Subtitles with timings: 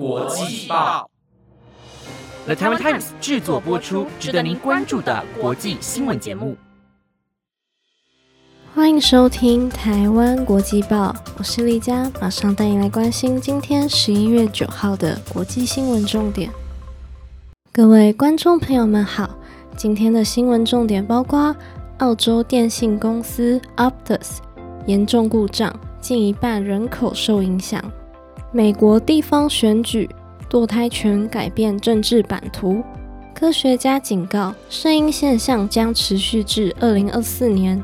[0.00, 1.10] 国际报
[2.46, 6.56] ，The Taiwan Times 制作播出，值得您关注的国际新闻节目。
[8.74, 16.50] 欢迎收听台湾国际报，我是丽佳，马上带你来关心今天十一月九号的国际新闻重点。
[17.70, 19.28] 各位观众朋友们好，
[19.76, 21.54] 今天的新闻重点包括：
[21.98, 24.38] 澳洲电信公司 Optus
[24.86, 27.82] 严重故障，近一半人口受影响；
[28.52, 30.10] 美国地方选举，
[30.50, 32.82] 堕胎权改变政治版图；
[33.32, 37.80] 科学家警告，声音现象将持续至二零二四年；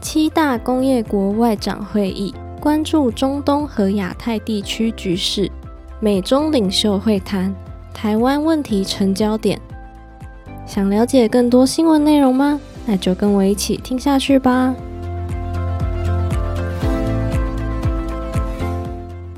[0.00, 5.50] 七大工业国外长会议关注中东和亚太地区局势；
[6.00, 7.54] 美中领袖会谈。
[7.92, 9.60] 台湾问题成焦点，
[10.64, 12.58] 想了解更多新闻内容吗？
[12.86, 14.74] 那就跟我一起听下去吧。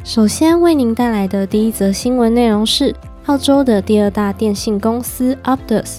[0.04, 2.92] 首先为您带来的第一则新闻内容是：
[3.26, 5.98] 澳洲的第二大电信公司 Optus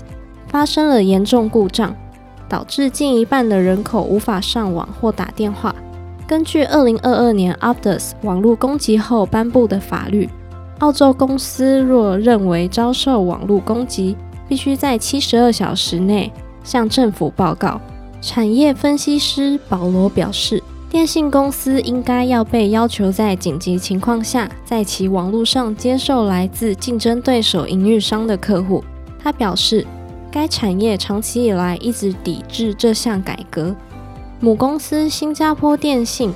[0.49, 1.95] 发生了严重故障，
[2.49, 5.73] 导致近一半的人口无法上网或打电话。
[6.27, 10.29] 根据二零二二年 Optus 网络攻击后颁布的法律。
[10.79, 14.17] 澳洲公司若认为遭受网络攻击，
[14.49, 16.29] 必须在七十二小时内
[16.61, 17.79] 向政府报告。
[18.21, 20.61] 产业分析师保罗表示，
[20.93, 28.83] 电信公司应该要被要求在紧急情况下，在其网络上接受来自竞争对手营运商的客户。
[29.17, 29.87] 他表示，
[30.29, 33.75] 该产业长期以来一直抵制这项改革。
[34.39, 36.31] 母公司新加坡电信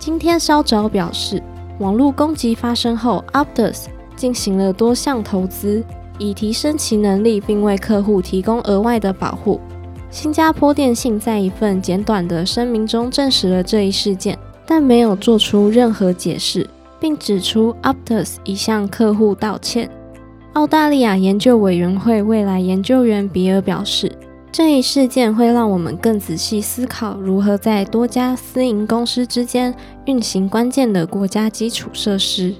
[0.00, 1.40] 今天稍早表示。
[1.78, 3.84] 网络攻击发生后，Optus
[4.16, 5.82] 进行了多项投资，
[6.18, 9.60] 以提升其能力，并为客户提供额外的保护。
[10.12, 16.68] 新加坡电信在一份简短的声明中证实了这一事件，但没有做出任何解释，
[17.00, 19.90] 并指出 Optus 已向客户道歉。
[20.52, 24.12] 澳大利亚研究委员会未来研究员比尔表示。
[24.52, 32.54] 这一事件会让我们更仔细思考如何在多家私营公司之间运行关键的国家基础设施。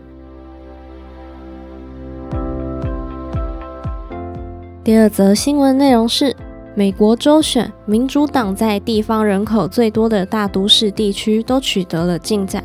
[4.82, 6.34] 第二则新闻内容是：
[6.74, 12.64] 美国州选，民主党在地方人口最多的大都市地区都取得了进展，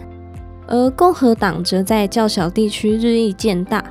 [0.65, 3.83] 而共和党则在较小地区日益渐大。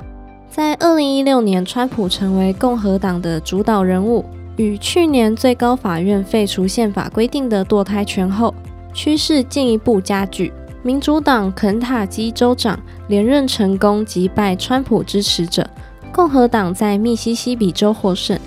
[0.49, 4.25] 在二零一六年，川普成为共和党的主导人物。
[4.55, 8.55] 与去年最高法院废除宪法规定的堕胎权后，
[8.91, 10.51] 趋势进一步加剧。
[10.81, 15.63] 民主党肯塔基州长连任成功，击败川普支持者；
[16.11, 18.39] 共和党在密西西比州获胜，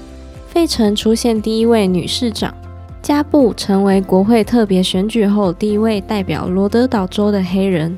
[0.52, 2.52] 费城出现第一位女市长，
[3.00, 7.96] 加布成为国会特别选举后第一位代表罗德岛州的黑人。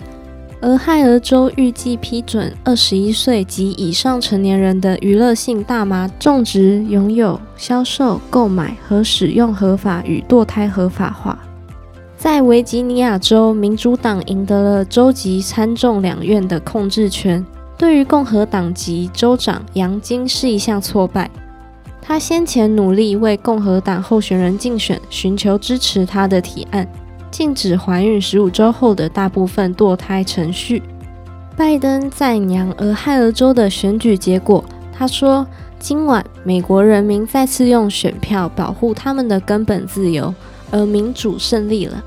[0.60, 11.38] 俄亥俄州预计批准二十一岁及以上成年人的娱乐性大麻种植、拥有、销售、购买和使用合法与堕胎合法化。
[12.18, 17.44] 在维吉尼亚州，民主党赢得了州级参众两院的控制权，
[17.78, 21.30] 对于共和党籍州长杨金是一项挫败。
[22.04, 26.86] 他先前努力为共和党候选人竞选，寻求支持他的提案。
[27.30, 30.82] 禁止怀孕十五周后的大部分堕胎程序。
[31.56, 35.46] 拜登赞扬俄亥俄州的选举结果，他说
[35.78, 40.34] ：“今晚美国人民再次用选票保护他们的根本自由，
[40.70, 42.04] 而民主胜利了。”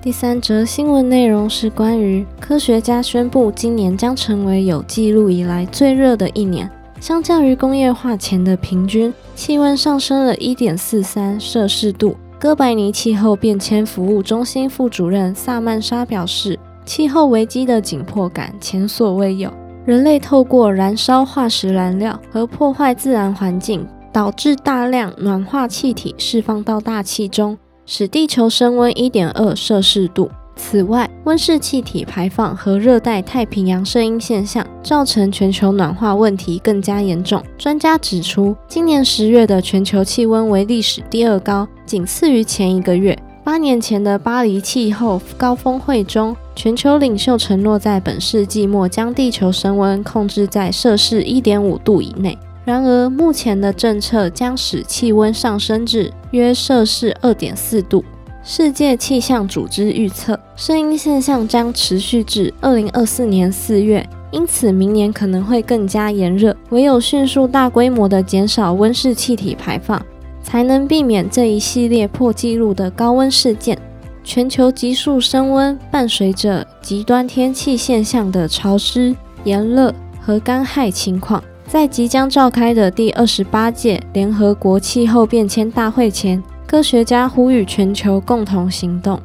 [0.00, 6.70] 第三则新闻内容是关于科学家宣布，今年将成为有记录以来最热的一年。
[7.00, 12.16] 相较于工业化前的平均，气温上升了一点四三摄氏度。
[12.38, 19.52] 哥白尼气候变迁服务中心副主任萨曼莎表示，气候危机的紧迫感前所未有。
[19.84, 27.58] 人类透过燃烧化石燃料和破坏自然环境，导致大量暖化气体释放到大气中，
[27.90, 30.30] 使地球升温一点二摄氏度。
[30.54, 37.42] 此外，温室气体排放和热带太平洋声音现象造成全球暖化问题更加严重。
[37.56, 43.18] 专家指出，今年十月的全球气温为历史第二高，仅次于前一个月。
[43.42, 52.36] 八年前的巴黎气候高峰会中，全球领袖承诺在本世纪末将地球升温控制在摄氏一点五度以内。
[52.66, 58.04] 然而，目前的政策将使气温上升至约摄氏二点四度。
[58.42, 66.56] 世界气象组织预测，声音现象将持续至二零二四年四月，因此明年可能会更加炎热。
[66.70, 70.00] 唯有迅速大规模的减少温室气体排放，
[70.42, 73.76] 才能避免这一系列破纪录的高温事件。
[74.24, 79.14] 全球急速升温，伴随着极端天气现象的潮湿、
[79.44, 89.20] 炎热和干旱情况，在即将召开的第二十八届联合国气候变迁大会前，科学家呼吁全球共同行动。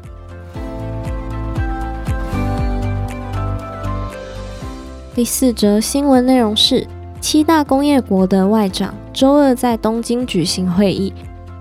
[5.15, 6.85] 第四则新闻内容是：
[7.21, 11.13] 七大工业国的外长周二在东京举行会议，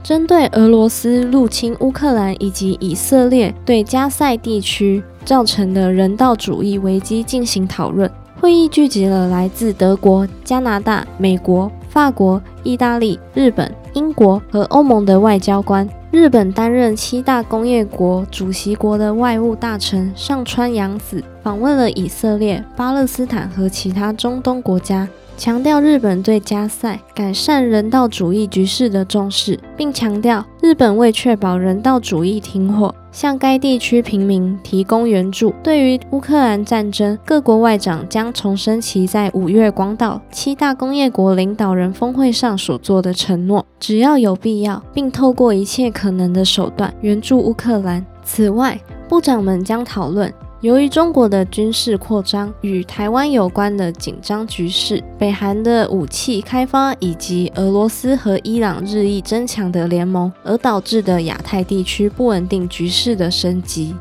[0.03, 8.11] 针对俄罗斯入侵乌克兰以及以色列对加塞地区造成的人道主义危机进行讨论。
[8.43, 15.89] 会议聚集了来自德国、加拿大、美国、法国、意大利、日本、英国和欧盟的外交官。
[16.11, 25.09] 日本担任七大工业国主席国的外务大臣上川洋子访问了以色列、巴勒斯坦和其他中东国家。
[25.45, 35.53] 强调日本对加塞改善人道主义局势的重视，并强调日本为确保人道主义停火，向该地区平民提供援助。
[35.61, 48.07] 对于乌克兰战争，各国外长将重申其在五月广岛七大工业国领导人峰会上所做的承诺，只要有必要，并透过一切可能的手段援助乌克兰。
[48.23, 50.33] 此外，部长们将讨论。
[50.63, 63.93] 由于中国的军事扩张与台湾有关的紧张局势、北韩的武器开发以及俄罗斯和伊朗日益增强的联盟而导致的亚太地区不稳定局势的升级。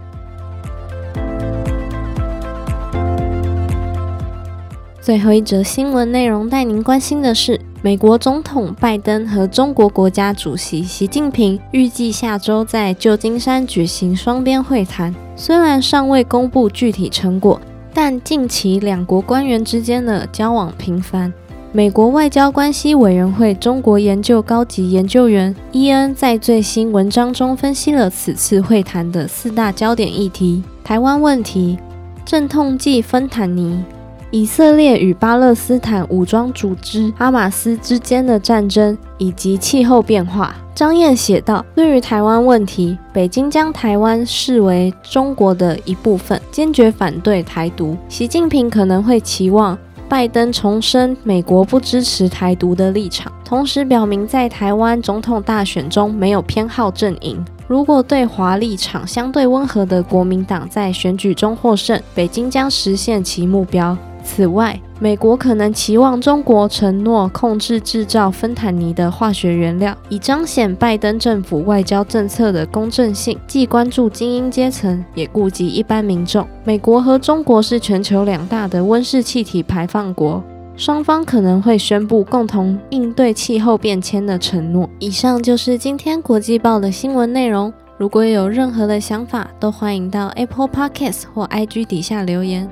[5.02, 7.60] 最后一则新闻内容带您关心的是。
[7.84, 15.12] 美国总统拜登和中国国家主席习近平预计下周在旧金山举行双边会谈。
[15.36, 17.60] 虽然尚未公布具体成果，
[17.92, 21.34] 但近期两国官员之间的交往频繁。
[21.72, 31.80] 美国外交关系委员会中国研究高级研究员伊恩在最新文章中分析了此次会谈的四大焦点议题：台湾问题、
[32.24, 33.84] 阵痛剂芬坦尼。
[34.32, 47.98] 以色列与巴勒斯坦武装组织哈马斯之间的战争以及气候变化，张燕写道：“对于台湾问题，北京将台湾视为中国的一部分，坚决反对台独。
[48.08, 57.44] 习近平可能会期望拜登重申美国不支持台独的立场，同时表明在台湾总统大选中没有偏好阵营。
[57.68, 76.48] 如果对华立场相对温和的国民党在选举中获胜，北京将实现其目标。”此外，美国可能期望中国承诺控制制造芬坦尼的化学原料，以彰显拜登政府外交政策的公正性，既关注精英阶层，也顾及一般民众。
[76.64, 80.44] 美国和中国是全球两大的温室气体排放国，
[80.78, 84.90] 双方可能会宣布共同应对气候变迁的承诺。
[85.00, 87.74] 以上就是今天国际报的新闻内容。
[87.98, 92.68] 如果有任何的想法，都欢迎到 Apple Podcast 或 IG 底下留言。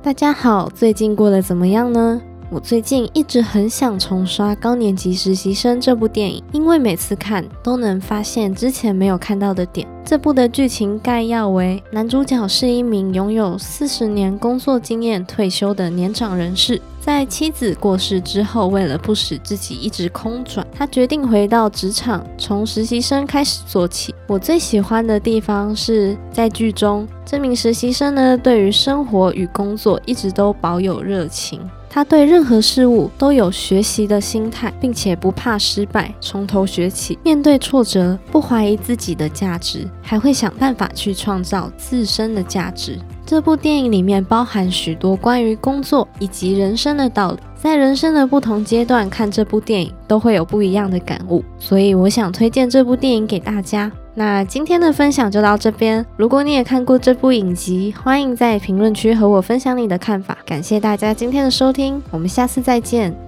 [0.00, 2.20] 大家好，最近过得怎么样呢？
[2.50, 9.86] 我最近一直很想重刷《高年级实习生》这部电影，因为每次看都能发现之前没有看到的点。
[10.04, 24.14] 这部的剧情概要为：男主角是一名拥有四十年工作经验退休的年长人士，在妻子过世之后，为了不使自己一直空转，他决定回到职场，从实习生开始做起。
[24.26, 31.58] 我最喜欢的地方是在剧中，这名实习生呢，对于生活与工作一直都保有热情。
[31.88, 37.18] 他对任何事物都有学习的心态，并且不怕失败，从头学起。
[37.24, 42.98] 面对挫折，不怀疑自己的价值，还会想办法去创造自身的价值。
[43.28, 53.92] 这部电影里面包含许多关于工作以及人生的道理，在人生的不同阶段看这部电影都会有不一样的感悟，所以我想推荐这部电影给大家。
[54.14, 56.02] 那今天的分享就到这边。
[56.16, 60.38] 如果你也看过这部影集，欢迎在评论区和我分享你的看法。
[60.46, 63.27] 感谢大家今天的收听，我们下次再见。